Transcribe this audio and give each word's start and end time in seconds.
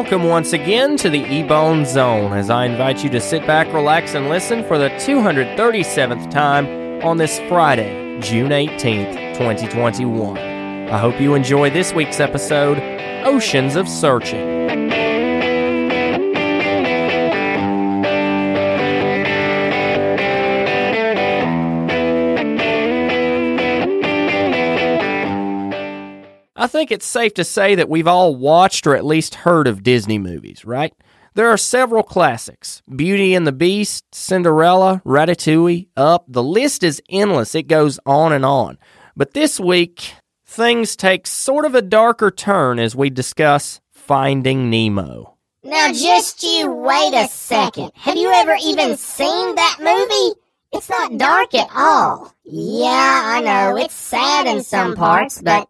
Welcome 0.00 0.28
once 0.28 0.54
again 0.54 0.96
to 0.96 1.10
the 1.10 1.22
Ebone 1.22 1.84
Zone 1.84 2.32
as 2.32 2.48
I 2.48 2.64
invite 2.64 3.04
you 3.04 3.10
to 3.10 3.20
sit 3.20 3.46
back, 3.46 3.70
relax, 3.70 4.14
and 4.14 4.30
listen 4.30 4.64
for 4.64 4.78
the 4.78 4.88
237th 4.88 6.30
time 6.30 7.04
on 7.04 7.18
this 7.18 7.38
Friday, 7.50 8.18
June 8.20 8.48
18th, 8.48 9.34
2021. 9.34 10.38
I 10.38 10.96
hope 10.96 11.20
you 11.20 11.34
enjoy 11.34 11.68
this 11.68 11.92
week's 11.92 12.18
episode, 12.18 12.78
Oceans 13.26 13.76
of 13.76 13.86
Searching. 13.86 14.59
I 26.60 26.66
think 26.66 26.92
it's 26.92 27.06
safe 27.06 27.32
to 27.34 27.44
say 27.44 27.74
that 27.76 27.88
we've 27.88 28.06
all 28.06 28.36
watched 28.36 28.86
or 28.86 28.94
at 28.94 29.02
least 29.02 29.34
heard 29.34 29.66
of 29.66 29.82
Disney 29.82 30.18
movies, 30.18 30.62
right? 30.62 30.92
There 31.32 31.48
are 31.48 31.56
several 31.56 32.02
classics 32.02 32.82
Beauty 32.94 33.34
and 33.34 33.46
the 33.46 33.52
Beast, 33.52 34.04
Cinderella, 34.14 35.00
Ratatouille, 35.06 35.88
Up. 35.96 36.26
The 36.28 36.42
list 36.42 36.82
is 36.82 37.00
endless. 37.08 37.54
It 37.54 37.62
goes 37.62 37.98
on 38.04 38.34
and 38.34 38.44
on. 38.44 38.76
But 39.16 39.32
this 39.32 39.58
week, 39.58 40.12
things 40.44 40.96
take 40.96 41.26
sort 41.26 41.64
of 41.64 41.74
a 41.74 41.80
darker 41.80 42.30
turn 42.30 42.78
as 42.78 42.94
we 42.94 43.08
discuss 43.08 43.80
Finding 43.90 44.68
Nemo. 44.68 45.38
Now, 45.62 45.90
just 45.94 46.42
you 46.42 46.70
wait 46.70 47.14
a 47.14 47.26
second. 47.28 47.92
Have 47.94 48.16
you 48.16 48.30
ever 48.34 48.54
even 48.62 48.98
seen 48.98 49.54
that 49.54 49.76
movie? 49.80 50.38
It's 50.72 50.90
not 50.90 51.16
dark 51.16 51.54
at 51.54 51.70
all. 51.74 52.34
Yeah, 52.44 53.22
I 53.24 53.40
know, 53.40 53.76
it's 53.78 53.94
sad 53.94 54.46
in 54.46 54.62
some 54.62 54.94
parts, 54.94 55.40
but 55.40 55.69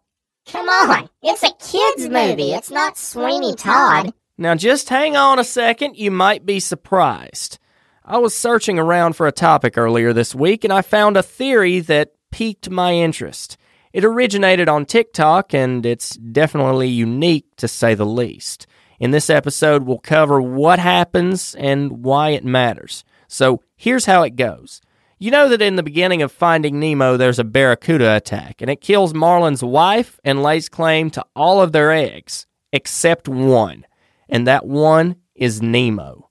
Come 0.51 0.67
on, 0.67 1.09
it's 1.23 1.43
a 1.43 1.51
kid's 1.51 2.09
movie. 2.09 2.51
It's 2.51 2.69
not 2.69 2.97
Sweeney 2.97 3.55
Todd. 3.55 4.13
Now, 4.37 4.55
just 4.55 4.89
hang 4.89 5.15
on 5.15 5.39
a 5.39 5.43
second. 5.45 5.95
You 5.95 6.11
might 6.11 6.45
be 6.45 6.59
surprised. 6.59 7.57
I 8.03 8.17
was 8.17 8.35
searching 8.35 8.77
around 8.77 9.15
for 9.15 9.27
a 9.27 9.31
topic 9.31 9.77
earlier 9.77 10.11
this 10.11 10.35
week 10.35 10.65
and 10.65 10.73
I 10.73 10.81
found 10.81 11.15
a 11.15 11.23
theory 11.23 11.79
that 11.81 12.11
piqued 12.31 12.69
my 12.69 12.93
interest. 12.93 13.55
It 13.93 14.03
originated 14.03 14.67
on 14.67 14.85
TikTok 14.85 15.53
and 15.53 15.85
it's 15.85 16.17
definitely 16.17 16.89
unique 16.89 17.45
to 17.57 17.69
say 17.69 17.93
the 17.93 18.05
least. 18.05 18.67
In 18.99 19.11
this 19.11 19.29
episode, 19.29 19.83
we'll 19.83 19.99
cover 19.99 20.41
what 20.41 20.79
happens 20.79 21.55
and 21.55 22.03
why 22.03 22.31
it 22.31 22.43
matters. 22.43 23.05
So 23.27 23.63
here's 23.77 24.05
how 24.05 24.23
it 24.23 24.35
goes. 24.35 24.81
You 25.21 25.29
know 25.29 25.49
that 25.49 25.61
in 25.61 25.75
the 25.75 25.83
beginning 25.83 26.23
of 26.23 26.31
Finding 26.31 26.79
Nemo, 26.79 27.15
there's 27.15 27.37
a 27.37 27.43
barracuda 27.43 28.15
attack, 28.15 28.59
and 28.59 28.71
it 28.71 28.81
kills 28.81 29.13
Marlin's 29.13 29.63
wife 29.63 30.19
and 30.23 30.41
lays 30.41 30.67
claim 30.67 31.11
to 31.11 31.23
all 31.35 31.61
of 31.61 31.73
their 31.73 31.91
eggs, 31.91 32.47
except 32.73 33.27
one, 33.27 33.85
and 34.27 34.47
that 34.47 34.65
one 34.65 35.17
is 35.35 35.61
Nemo. 35.61 36.27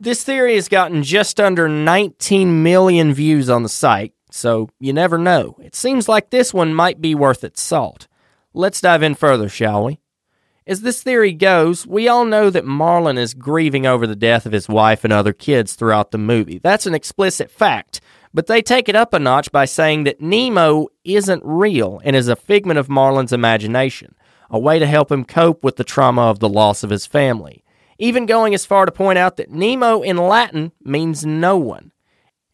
This 0.00 0.24
theory 0.24 0.56
has 0.56 0.66
gotten 0.66 1.04
just 1.04 1.38
under 1.38 1.68
19 1.68 2.64
million 2.64 3.14
views 3.14 3.48
on 3.48 3.62
the 3.62 3.68
site, 3.68 4.14
so 4.32 4.68
you 4.80 4.92
never 4.92 5.16
know. 5.16 5.56
It 5.62 5.76
seems 5.76 6.08
like 6.08 6.30
this 6.30 6.52
one 6.52 6.74
might 6.74 7.00
be 7.00 7.14
worth 7.14 7.44
its 7.44 7.62
salt. 7.62 8.08
Let's 8.52 8.80
dive 8.80 9.04
in 9.04 9.14
further, 9.14 9.48
shall 9.48 9.84
we? 9.84 10.00
As 10.66 10.80
this 10.80 11.02
theory 11.04 11.32
goes, 11.32 11.86
we 11.86 12.08
all 12.08 12.24
know 12.24 12.50
that 12.50 12.64
Marlin 12.64 13.16
is 13.16 13.34
grieving 13.34 13.86
over 13.86 14.08
the 14.08 14.16
death 14.16 14.44
of 14.44 14.52
his 14.52 14.68
wife 14.68 15.04
and 15.04 15.12
other 15.12 15.34
kids 15.34 15.74
throughout 15.74 16.10
the 16.10 16.18
movie. 16.18 16.58
That's 16.58 16.86
an 16.86 16.94
explicit 16.94 17.48
fact. 17.48 18.00
But 18.34 18.48
they 18.48 18.60
take 18.60 18.88
it 18.88 18.96
up 18.96 19.14
a 19.14 19.20
notch 19.20 19.52
by 19.52 19.64
saying 19.64 20.04
that 20.04 20.20
Nemo 20.20 20.88
isn't 21.04 21.42
real 21.44 22.00
and 22.04 22.16
is 22.16 22.26
a 22.26 22.34
figment 22.34 22.80
of 22.80 22.88
Marlin's 22.88 23.32
imagination, 23.32 24.16
a 24.50 24.58
way 24.58 24.80
to 24.80 24.86
help 24.86 25.12
him 25.12 25.24
cope 25.24 25.62
with 25.62 25.76
the 25.76 25.84
trauma 25.84 26.22
of 26.22 26.40
the 26.40 26.48
loss 26.48 26.82
of 26.82 26.90
his 26.90 27.06
family. 27.06 27.64
Even 27.96 28.26
going 28.26 28.52
as 28.52 28.66
far 28.66 28.86
to 28.86 28.92
point 28.92 29.18
out 29.18 29.36
that 29.36 29.52
Nemo 29.52 30.02
in 30.02 30.16
Latin 30.16 30.72
means 30.82 31.24
no 31.24 31.56
one. 31.56 31.92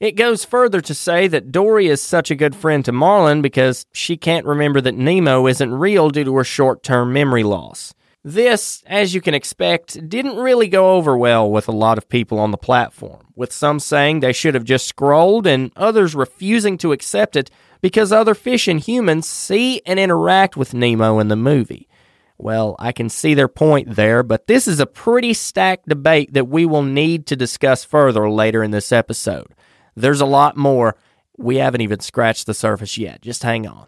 It 0.01 0.13
goes 0.13 0.45
further 0.45 0.83
to 0.83 0.95
say 0.95 1.29
that 1.29 1.51
Dory 1.51 1.87
is 1.87 2.03
such 2.03 2.31
a 2.31 2.37
good 2.37 2.55
friend 2.55 2.85
to 2.85 2.93
Marlin 2.93 3.41
because 3.41 3.87
she 3.93 4.19
can't 4.19 4.47
remember 4.47 4.83
that 4.83 4.95
Nemo 4.95 5.47
isn't 5.47 5.73
real 5.73 6.11
due 6.11 6.25
to 6.25 6.37
her 6.37 6.45
short 6.45 6.83
term 6.83 7.13
memory 7.13 7.43
loss. 7.43 7.95
This, 8.23 8.83
as 8.87 9.15
you 9.15 9.23
can 9.23 9.33
expect, 9.33 10.09
didn't 10.09 10.37
really 10.37 10.69
go 10.69 10.97
over 10.97 11.17
well 11.17 11.51
with 11.51 11.69
a 11.69 11.73
lot 11.73 11.97
of 11.97 12.09
people 12.09 12.39
on 12.39 12.51
the 12.51 12.59
platform, 12.59 13.33
with 13.35 13.51
some 13.51 13.81
saying 13.81 14.21
they 14.21 14.35
should 14.35 14.55
have 14.55 14.65
just 14.65 14.87
scrolled 14.87 15.47
and 15.47 15.73
others 15.75 16.15
refusing 16.15 16.77
to 16.79 16.93
accept 16.93 17.35
it 17.35 17.51
because 17.81 18.13
other 18.13 18.35
fish 18.35 18.69
and 18.69 18.81
humans 18.81 19.27
see 19.27 19.81
and 19.87 19.99
interact 19.99 20.55
with 20.55 20.75
Nemo 20.75 21.19
in 21.19 21.29
the 21.29 21.37
movie. 21.37 21.89
Well, 22.37 22.77
I 22.79 22.93
can 22.93 23.09
see 23.09 23.33
their 23.33 23.49
point 23.49 23.97
there, 23.97 24.23
but 24.23 24.47
this 24.47 24.69
is 24.69 24.81
a 24.81 24.87
pretty 24.87 25.33
stacked 25.33 25.89
debate 25.89 26.35
that 26.35 26.49
we 26.49 26.67
will 26.67 26.83
need 26.83 27.27
to 27.29 27.37
discuss 27.37 27.85
further 27.85 28.31
later 28.31 28.63
in 28.63 28.71
this 28.71 28.93
episode. 28.93 29.55
There's 29.95 30.21
a 30.21 30.27
lot 30.27 30.59
more. 30.59 30.95
We 31.39 31.57
haven't 31.57 31.81
even 31.81 32.01
scratched 32.01 32.47
the 32.47 32.55
surface 32.55 32.99
yet. 32.99 33.23
Just 33.23 33.43
hang 33.43 33.67
on. 33.67 33.87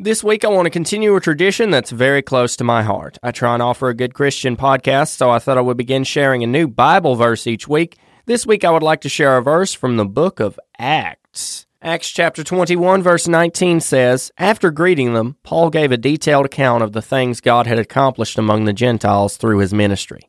This 0.00 0.22
week, 0.22 0.44
I 0.44 0.48
want 0.48 0.66
to 0.66 0.70
continue 0.70 1.16
a 1.16 1.20
tradition 1.20 1.70
that's 1.70 1.90
very 1.90 2.22
close 2.22 2.54
to 2.54 2.62
my 2.62 2.84
heart. 2.84 3.18
I 3.20 3.32
try 3.32 3.54
and 3.54 3.60
offer 3.60 3.88
a 3.88 3.94
good 3.94 4.14
Christian 4.14 4.56
podcast, 4.56 5.16
so 5.16 5.28
I 5.28 5.40
thought 5.40 5.58
I 5.58 5.60
would 5.60 5.76
begin 5.76 6.04
sharing 6.04 6.44
a 6.44 6.46
new 6.46 6.68
Bible 6.68 7.16
verse 7.16 7.48
each 7.48 7.66
week. 7.66 7.98
This 8.24 8.46
week, 8.46 8.62
I 8.62 8.70
would 8.70 8.84
like 8.84 9.00
to 9.00 9.08
share 9.08 9.36
a 9.36 9.42
verse 9.42 9.74
from 9.74 9.96
the 9.96 10.04
book 10.04 10.38
of 10.38 10.60
Acts. 10.78 11.66
Acts 11.82 12.10
chapter 12.10 12.44
21, 12.44 13.02
verse 13.02 13.26
19 13.26 13.80
says, 13.80 14.30
After 14.38 14.70
greeting 14.70 15.14
them, 15.14 15.34
Paul 15.42 15.68
gave 15.68 15.90
a 15.90 15.96
detailed 15.96 16.46
account 16.46 16.84
of 16.84 16.92
the 16.92 17.02
things 17.02 17.40
God 17.40 17.66
had 17.66 17.80
accomplished 17.80 18.38
among 18.38 18.66
the 18.66 18.72
Gentiles 18.72 19.36
through 19.36 19.58
his 19.58 19.74
ministry. 19.74 20.20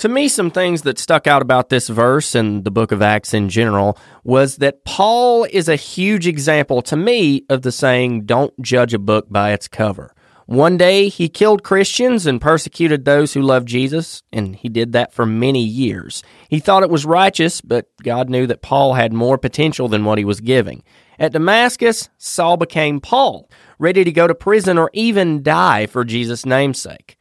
To 0.00 0.08
me, 0.08 0.28
some 0.28 0.50
things 0.50 0.80
that 0.82 0.98
stuck 0.98 1.26
out 1.26 1.42
about 1.42 1.68
this 1.68 1.88
verse 1.88 2.34
and 2.34 2.64
the 2.64 2.70
book 2.70 2.90
of 2.90 3.02
Acts 3.02 3.34
in 3.34 3.50
general 3.50 3.98
was 4.24 4.56
that 4.56 4.82
Paul 4.86 5.44
is 5.44 5.68
a 5.68 5.76
huge 5.76 6.26
example 6.26 6.80
to 6.80 6.96
me 6.96 7.44
of 7.50 7.60
the 7.60 7.70
saying, 7.70 8.22
don't 8.24 8.58
judge 8.62 8.94
a 8.94 8.98
book 8.98 9.26
by 9.28 9.52
its 9.52 9.68
cover. 9.68 10.14
One 10.46 10.78
day 10.78 11.10
he 11.10 11.28
killed 11.28 11.62
Christians 11.62 12.24
and 12.24 12.40
persecuted 12.40 13.04
those 13.04 13.34
who 13.34 13.42
loved 13.42 13.68
Jesus, 13.68 14.22
and 14.32 14.56
he 14.56 14.70
did 14.70 14.92
that 14.92 15.12
for 15.12 15.26
many 15.26 15.62
years. 15.62 16.22
He 16.48 16.60
thought 16.60 16.82
it 16.82 16.88
was 16.88 17.04
righteous, 17.04 17.60
but 17.60 17.90
God 18.02 18.30
knew 18.30 18.46
that 18.46 18.62
Paul 18.62 18.94
had 18.94 19.12
more 19.12 19.36
potential 19.36 19.86
than 19.86 20.06
what 20.06 20.16
he 20.16 20.24
was 20.24 20.40
giving. 20.40 20.82
At 21.18 21.34
Damascus, 21.34 22.08
Saul 22.16 22.56
became 22.56 23.02
Paul, 23.02 23.50
ready 23.78 24.02
to 24.04 24.12
go 24.12 24.26
to 24.26 24.34
prison 24.34 24.78
or 24.78 24.88
even 24.94 25.42
die 25.42 25.84
for 25.84 26.06
Jesus' 26.06 26.46
namesake. 26.46 27.18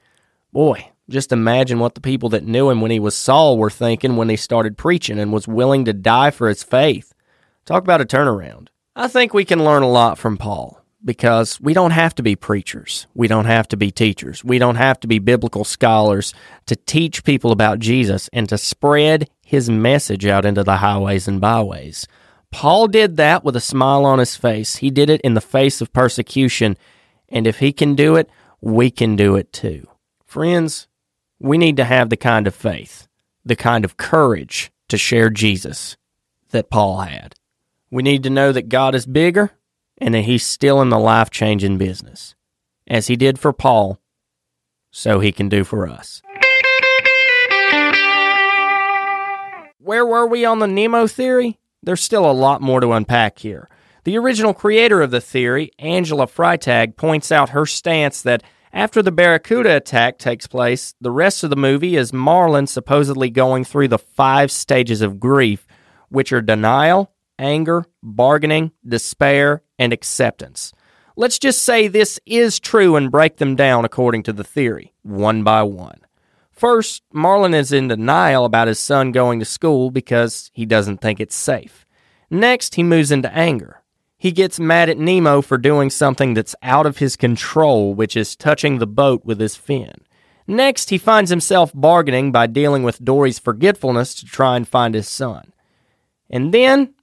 Boy, 0.53 0.91
just 1.09 1.31
imagine 1.31 1.79
what 1.79 1.95
the 1.95 2.01
people 2.01 2.29
that 2.29 2.45
knew 2.45 2.69
him 2.69 2.81
when 2.81 2.91
he 2.91 2.99
was 2.99 3.15
Saul 3.15 3.57
were 3.57 3.69
thinking 3.69 4.15
when 4.15 4.29
he 4.29 4.35
started 4.35 4.77
preaching 4.77 5.19
and 5.19 5.33
was 5.33 5.47
willing 5.47 5.85
to 5.85 5.93
die 5.93 6.31
for 6.31 6.47
his 6.47 6.63
faith. 6.63 7.13
Talk 7.65 7.83
about 7.83 8.01
a 8.01 8.05
turnaround. 8.05 8.67
I 8.95 9.07
think 9.07 9.33
we 9.33 9.45
can 9.45 9.63
learn 9.63 9.83
a 9.83 9.89
lot 9.89 10.17
from 10.17 10.37
Paul 10.37 10.81
because 11.03 11.59
we 11.61 11.73
don't 11.73 11.91
have 11.91 12.13
to 12.15 12.23
be 12.23 12.35
preachers. 12.35 13.07
We 13.13 13.27
don't 13.27 13.45
have 13.45 13.67
to 13.69 13.77
be 13.77 13.91
teachers. 13.91 14.43
We 14.43 14.59
don't 14.59 14.75
have 14.75 14.99
to 15.01 15.07
be 15.07 15.19
biblical 15.19 15.63
scholars 15.63 16.33
to 16.65 16.75
teach 16.75 17.23
people 17.23 17.51
about 17.51 17.79
Jesus 17.79 18.29
and 18.33 18.49
to 18.49 18.57
spread 18.57 19.29
his 19.45 19.69
message 19.69 20.25
out 20.25 20.45
into 20.45 20.63
the 20.63 20.77
highways 20.77 21.27
and 21.27 21.39
byways. 21.39 22.07
Paul 22.51 22.87
did 22.87 23.17
that 23.17 23.43
with 23.43 23.55
a 23.55 23.61
smile 23.61 24.05
on 24.05 24.19
his 24.19 24.35
face. 24.35 24.77
He 24.77 24.89
did 24.89 25.09
it 25.09 25.21
in 25.21 25.33
the 25.33 25.41
face 25.41 25.81
of 25.81 25.93
persecution. 25.93 26.77
And 27.29 27.45
if 27.45 27.59
he 27.59 27.71
can 27.71 27.95
do 27.95 28.15
it, 28.15 28.29
we 28.59 28.91
can 28.91 29.15
do 29.15 29.35
it 29.35 29.53
too. 29.53 29.87
Friends, 30.25 30.87
we 31.39 31.57
need 31.57 31.77
to 31.77 31.85
have 31.85 32.09
the 32.09 32.17
kind 32.17 32.47
of 32.47 32.55
faith, 32.55 33.07
the 33.45 33.55
kind 33.55 33.85
of 33.85 33.97
courage 33.97 34.71
to 34.89 34.97
share 34.97 35.29
Jesus 35.29 35.97
that 36.51 36.69
Paul 36.69 36.99
had. 36.99 37.35
We 37.89 38.03
need 38.03 38.23
to 38.23 38.29
know 38.29 38.51
that 38.51 38.69
God 38.69 38.93
is 38.93 39.05
bigger 39.05 39.51
and 39.97 40.13
that 40.13 40.21
he's 40.21 40.45
still 40.45 40.81
in 40.81 40.89
the 40.89 40.99
life 40.99 41.29
changing 41.29 41.77
business. 41.77 42.35
As 42.87 43.07
he 43.07 43.15
did 43.15 43.39
for 43.39 43.53
Paul, 43.53 43.99
so 44.91 45.19
he 45.19 45.31
can 45.31 45.49
do 45.49 45.63
for 45.63 45.87
us. 45.87 46.21
Where 49.77 50.05
were 50.05 50.25
we 50.25 50.45
on 50.45 50.59
the 50.59 50.67
Nemo 50.67 51.07
theory? 51.07 51.59
There's 51.81 52.01
still 52.01 52.29
a 52.29 52.33
lot 52.33 52.61
more 52.61 52.79
to 52.79 52.91
unpack 52.91 53.39
here. 53.39 53.69
The 54.03 54.17
original 54.17 54.53
creator 54.53 55.01
of 55.01 55.11
the 55.11 55.21
theory, 55.21 55.71
Angela 55.77 56.25
Freitag, 56.27 56.95
points 56.95 57.31
out 57.31 57.49
her 57.49 57.65
stance 57.65 58.21
that 58.23 58.43
after 58.71 59.01
the 59.01 59.11
Barracuda 59.11 59.75
attack 59.75 60.17
takes 60.17 60.47
place, 60.47 60.93
the 61.01 61.11
rest 61.11 61.43
of 61.43 61.49
the 61.49 61.55
movie 61.55 61.95
is 61.95 62.13
Marlin 62.13 62.67
supposedly 62.67 63.29
going 63.29 63.63
through 63.63 63.87
the 63.87 63.97
five 63.97 64.51
stages 64.51 65.01
of 65.01 65.19
grief, 65.19 65.65
which 66.09 66.31
are 66.31 66.41
denial, 66.41 67.11
anger, 67.39 67.85
bargaining, 68.03 68.71
despair, 68.87 69.63
and 69.79 69.91
acceptance. 69.91 70.73
Let's 71.15 71.39
just 71.39 71.63
say 71.63 71.87
this 71.87 72.19
is 72.25 72.59
true 72.59 72.95
and 72.95 73.11
break 73.11 73.37
them 73.37 73.55
down 73.55 73.85
according 73.85 74.23
to 74.23 74.33
the 74.33 74.43
theory, 74.43 74.93
one 75.01 75.43
by 75.43 75.63
one. 75.63 75.99
First, 76.51 77.03
Marlin 77.11 77.53
is 77.53 77.71
in 77.71 77.87
denial 77.87 78.45
about 78.45 78.67
his 78.67 78.79
son 78.79 79.11
going 79.11 79.39
to 79.39 79.45
school 79.45 79.91
because 79.91 80.51
he 80.53 80.65
doesn't 80.65 80.99
think 80.99 81.19
it's 81.19 81.35
safe. 81.35 81.85
Next, 82.29 82.75
he 82.75 82.83
moves 82.83 83.11
into 83.11 83.33
anger. 83.33 83.81
He 84.19 84.33
gets 84.33 84.59
mad 84.59 84.89
at 84.89 84.97
Nemo 84.97 85.41
for 85.41 85.57
doing 85.57 85.89
something 85.89 86.33
that's 86.33 86.55
out 86.61 86.85
of 86.85 86.97
his 86.97 87.15
control, 87.15 87.93
which 87.93 88.17
is 88.17 88.35
touching 88.35 88.77
the 88.77 88.85
boat 88.85 89.23
with 89.23 89.39
his 89.39 89.55
fin. 89.55 89.93
Next, 90.45 90.89
he 90.89 90.97
finds 90.97 91.29
himself 91.29 91.71
bargaining 91.73 92.33
by 92.33 92.47
dealing 92.47 92.83
with 92.83 93.03
Dory's 93.03 93.39
forgetfulness 93.39 94.13
to 94.15 94.25
try 94.25 94.57
and 94.57 94.67
find 94.67 94.93
his 94.93 95.07
son. 95.07 95.53
And 96.29 96.53
then 96.53 96.95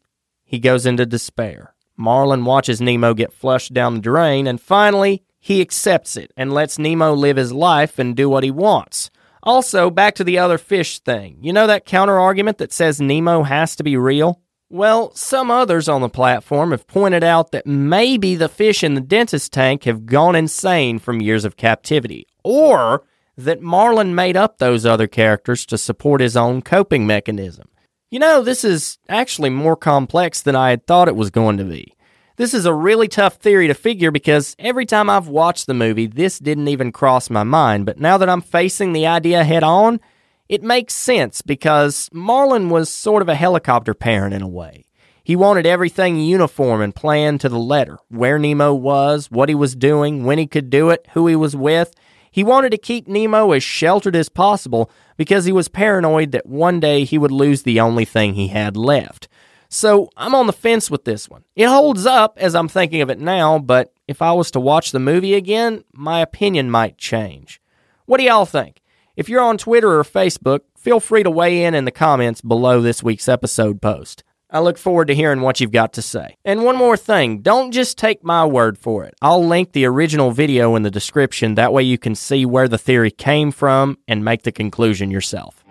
he 0.45 0.59
goes 0.59 0.85
into 0.85 1.07
despair. 1.07 1.75
Marlin 1.97 2.45
watches 2.45 2.83
Nemo 2.83 3.15
get 3.15 3.33
flushed 3.33 3.73
down 3.73 3.95
the 3.95 4.01
drain, 4.01 4.47
and 4.47 4.61
finally, 4.61 5.25
he 5.41 5.63
accepts 5.63 6.19
it 6.19 6.33
and 6.37 6.53
lets 6.53 6.79
Nemo 6.79 7.15
live 7.15 7.39
his 7.39 7.53
life 7.53 7.99
and 7.99 8.15
do 8.15 8.29
what 8.29 8.45
he 8.45 8.51
wants. 8.51 9.11
Also, 9.43 9.89
back 9.89 10.17
to 10.17 10.25
the 10.25 10.39
other 10.39 10.59
fish 10.59 10.99
thing. 10.99 11.39
You 11.41 11.55
know 11.55 11.67
that 11.67 11.87
counter 11.87 12.19
argument 12.19 12.59
that 12.59 12.73
says 12.73 13.01
Nemo 13.01 13.45
has 13.45 13.75
to 13.77 13.85
be 13.85 13.97
real? 13.97 14.43
Well, 14.69 15.15
some 15.15 15.49
others 15.49 15.89
on 15.89 16.01
the 16.01 16.09
platform 16.09 16.73
have 16.73 16.89
pointed 16.89 17.23
out 17.23 17.53
that 17.53 17.67
maybe 17.67 18.35
the 18.35 18.49
fish 18.49 18.83
in 18.83 18.95
the 18.95 19.01
dentist 19.01 19.53
tank 19.53 19.85
have 19.85 20.07
gone 20.07 20.35
insane 20.35 20.99
from 20.99 21.23
years 21.23 21.45
of 21.45 21.57
captivity, 21.57 22.27
or 22.43 23.05
that 23.37 23.63
Marlin 23.63 24.15
made 24.15 24.37
up 24.37 24.59
those 24.59 24.85
other 24.85 25.07
characters 25.07 25.67
to 25.67 25.79
support 25.79 26.21
his 26.21 26.37
own 26.37 26.63
coping 26.63 27.07
mechanism. 27.07 27.69
You 28.11 28.19
know, 28.19 28.43
this 28.43 28.65
is 28.65 28.99
actually 29.09 29.51
more 29.51 29.77
complex 29.77 30.43
than 30.43 30.57
I 30.57 30.71
had 30.71 30.85
thought 30.87 31.09
it 31.09 31.17
was 31.17 31.31
going 31.31 31.59
to 31.59 31.65
be. 31.65 31.93
This 32.37 32.53
is 32.53 32.67
a 32.67 32.75
really 32.75 33.09
tough 33.09 33.37
theory 33.37 33.69
to 33.69 33.75
figure 33.75 34.11
because 34.11 34.57
every 34.59 34.85
time 34.85 35.09
I've 35.09 35.29
watched 35.29 35.67
the 35.67 35.75
movie, 35.75 36.07
this 36.07 36.41
didn't 36.41 36.69
even 36.69 36.91
cross 36.91 37.31
my 37.31 37.45
mind, 37.45 37.87
but 37.87 38.01
now 38.01 38.19
that 38.19 38.29
I'm 38.29 38.43
facing 38.43 38.93
the 38.93 39.07
idea 39.07 39.45
head 39.45 39.63
on, 39.63 40.01
it 40.49 40.63
makes 40.63 40.95
sense 40.95 41.43
because 41.43 42.09
Marlin 42.13 42.71
was 42.71 42.89
sort 42.89 43.23
of 43.23 43.29
a 43.29 43.35
helicopter 43.35 43.95
parent 43.95 44.35
in 44.35 44.43
a 44.43 44.49
way. 44.49 44.85
He 45.25 45.35
wanted 45.35 45.67
everything 45.67 46.21
uniform 46.21 46.81
and 46.81 46.95
planned 46.95 47.41
to 47.41 47.49
the 47.49 47.59
letter 47.59 47.99
where 48.09 48.39
Nemo 48.39 48.73
was, 48.73 49.29
what 49.29 49.49
he 49.49 49.57
was 49.57 49.75
doing, 49.75 50.25
when 50.25 50.39
he 50.39 50.47
could 50.47 50.71
do 50.71 50.91
it, 50.91 51.05
who 51.15 51.27
he 51.27 51.35
was 51.35 51.57
with. 51.57 51.93
He 52.31 52.45
wanted 52.45 52.71
to 52.71 52.79
keep 52.79 53.09
Nemo 53.09 53.51
as 53.51 53.65
sheltered 53.65 54.15
as 54.15 54.29
possible 54.29 54.89
because 55.17 55.45
he 55.45 55.53
was 55.53 55.67
paranoid 55.67 56.31
that 56.31 56.47
one 56.47 56.79
day 56.79 57.03
he 57.05 57.19
would 57.19 57.33
lose 57.33 57.63
the 57.63 57.81
only 57.81 58.05
thing 58.05 58.35
he 58.35 58.49
had 58.49 58.77
left. 58.77 59.27
So 59.69 60.11
I'm 60.17 60.35
on 60.35 60.47
the 60.47 60.53
fence 60.53 60.93
with 60.93 61.05
this 61.05 61.29
one. 61.29 61.43
It 61.57 61.67
holds 61.67 62.07
up 62.07 62.39
as 62.39 62.55
I'm 62.55 62.69
thinking 62.69 63.01
of 63.01 63.11
it 63.11 63.19
now, 63.19 63.59
but 63.59 63.93
if 64.07 64.23
I 64.23 64.33
was 64.33 64.53
to 64.53 64.61
watch 64.61 64.93
the 64.93 65.01
movie 65.01 65.35
again, 65.35 65.83
my 65.93 66.21
opinion 66.21 66.71
might 66.71 66.99
change. 66.99 67.61
What 68.05 68.19
do 68.19 68.25
y'all 68.25 68.47
think? 68.47 68.81
If 69.17 69.31
you're 69.31 69.41
on 69.41 69.57
Twitter 69.57 69.99
or 69.99 70.05
Facebook, 70.05 70.61
feel 70.77 71.01
free 71.01 71.23
to 71.23 71.31
weigh 71.31 71.65
in 71.65 71.75
in 71.75 71.87
the 71.87 71.91
comments 71.91 72.43
below 72.43 72.83
this 72.83 73.03
week's 73.03 73.31
episode 73.31 73.81
post. 73.81 74.23
I 74.51 74.61
look 74.61 74.77
forward 74.77 75.09
to 75.09 75.15
hearing 75.15 75.41
what 75.41 75.59
you've 75.59 75.73
got 75.73 75.95
to 75.95 76.03
say. 76.03 76.37
And 76.45 76.65
one 76.65 76.77
more 76.77 76.99
thing 76.99 77.39
don't 77.41 77.73
just 77.73 77.97
take 77.97 78.23
my 78.23 78.45
word 78.45 78.77
for 78.77 79.05
it. 79.05 79.15
I'll 79.23 79.45
link 79.45 79.73
the 79.73 79.87
original 79.87 80.33
video 80.33 80.77
in 80.77 80.83
the 80.83 80.91
description. 80.91 81.55
That 81.55 81.73
way 81.73 81.83
you 81.83 81.97
can 81.97 82.15
see 82.15 82.45
where 82.45 82.69
the 82.69 82.77
theory 82.77 83.11
came 83.11 83.53
from 83.53 83.97
and 84.07 84.23
make 84.23 84.43
the 84.43 84.53
conclusion 84.53 85.11
yourself. 85.11 85.65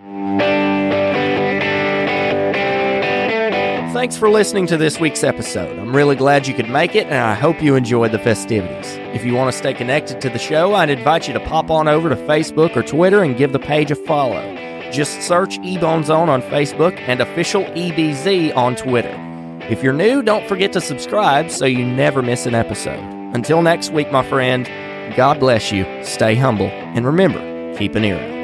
Thanks 3.96 4.18
for 4.18 4.28
listening 4.28 4.66
to 4.66 4.76
this 4.76 5.00
week's 5.00 5.24
episode. 5.24 5.78
I'm 5.78 5.96
really 5.96 6.16
glad 6.16 6.46
you 6.46 6.52
could 6.52 6.68
make 6.68 6.94
it, 6.94 7.06
and 7.06 7.14
I 7.14 7.32
hope 7.32 7.62
you 7.62 7.76
enjoyed 7.76 8.12
the 8.12 8.18
festivities. 8.18 8.98
If 9.14 9.24
you 9.24 9.32
want 9.32 9.50
to 9.50 9.56
stay 9.56 9.72
connected 9.72 10.20
to 10.20 10.28
the 10.28 10.38
show, 10.38 10.74
I'd 10.74 10.90
invite 10.90 11.26
you 11.26 11.32
to 11.32 11.40
pop 11.40 11.70
on 11.70 11.88
over 11.88 12.10
to 12.10 12.14
Facebook 12.14 12.76
or 12.76 12.82
Twitter 12.82 13.22
and 13.22 13.38
give 13.38 13.52
the 13.52 13.58
page 13.58 13.90
a 13.90 13.96
follow. 13.96 14.42
Just 14.92 15.22
search 15.22 15.56
Ebone 15.60 16.04
Zone 16.04 16.28
on 16.28 16.42
Facebook 16.42 16.98
and 17.08 17.22
official 17.22 17.64
EBZ 17.64 18.54
on 18.54 18.76
Twitter. 18.76 19.16
If 19.70 19.82
you're 19.82 19.94
new, 19.94 20.22
don't 20.22 20.46
forget 20.46 20.74
to 20.74 20.80
subscribe 20.82 21.50
so 21.50 21.64
you 21.64 21.86
never 21.86 22.20
miss 22.20 22.44
an 22.44 22.54
episode. 22.54 23.02
Until 23.34 23.62
next 23.62 23.92
week, 23.92 24.12
my 24.12 24.28
friend, 24.28 24.66
God 25.16 25.40
bless 25.40 25.72
you, 25.72 25.86
stay 26.04 26.34
humble, 26.34 26.68
and 26.68 27.06
remember, 27.06 27.40
keep 27.78 27.94
an 27.94 28.04
ear 28.04 28.18
out. 28.18 28.35